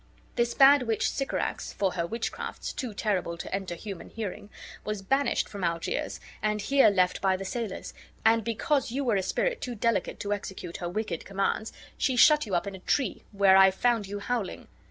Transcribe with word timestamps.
This 0.35 0.55
bad 0.55 0.87
witch, 0.87 1.11
Sycorax, 1.11 1.71
for 1.73 1.91
her 1.91 2.07
witchcrafts, 2.07 2.73
too 2.73 2.91
terrible 2.91 3.37
to 3.37 3.53
enter 3.53 3.75
human 3.75 4.09
hearing, 4.09 4.49
was 4.83 5.03
banished 5.03 5.47
from 5.47 5.63
Algiers, 5.63 6.19
and 6.41 6.59
here 6.59 6.89
left 6.89 7.21
by 7.21 7.37
the 7.37 7.45
sailors; 7.45 7.93
and 8.25 8.43
because 8.43 8.89
you 8.89 9.03
were 9.03 9.15
a 9.15 9.21
spirit 9.21 9.61
too 9.61 9.75
delicate 9.75 10.19
to 10.21 10.33
execute 10.33 10.77
her 10.77 10.89
wicked 10.89 11.23
commands, 11.23 11.71
she 11.99 12.15
shut 12.15 12.47
you 12.47 12.55
up 12.55 12.65
in 12.65 12.73
a 12.73 12.79
tree, 12.79 13.25
where 13.31 13.55
I 13.55 13.69
found 13.69 14.07
you 14.07 14.17
howling. 14.17 14.67